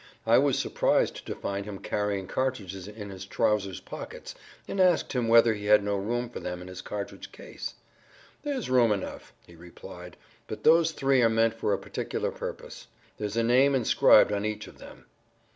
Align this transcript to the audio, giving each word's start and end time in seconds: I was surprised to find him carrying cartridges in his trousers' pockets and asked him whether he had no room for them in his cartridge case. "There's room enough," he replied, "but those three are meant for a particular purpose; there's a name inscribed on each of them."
I 0.25 0.39
was 0.39 0.57
surprised 0.57 1.27
to 1.27 1.35
find 1.35 1.63
him 1.67 1.77
carrying 1.77 2.25
cartridges 2.25 2.87
in 2.87 3.11
his 3.11 3.23
trousers' 3.23 3.79
pockets 3.79 4.33
and 4.67 4.79
asked 4.79 5.13
him 5.13 5.27
whether 5.27 5.53
he 5.53 5.65
had 5.67 5.83
no 5.83 5.95
room 5.95 6.27
for 6.27 6.39
them 6.39 6.59
in 6.59 6.67
his 6.69 6.81
cartridge 6.81 7.31
case. 7.31 7.75
"There's 8.41 8.67
room 8.67 8.91
enough," 8.91 9.31
he 9.45 9.55
replied, 9.55 10.17
"but 10.47 10.63
those 10.63 10.89
three 10.91 11.21
are 11.21 11.29
meant 11.29 11.53
for 11.53 11.71
a 11.71 11.77
particular 11.77 12.31
purpose; 12.31 12.87
there's 13.17 13.37
a 13.37 13.43
name 13.43 13.75
inscribed 13.75 14.31
on 14.31 14.43
each 14.43 14.65
of 14.65 14.79
them." 14.79 15.05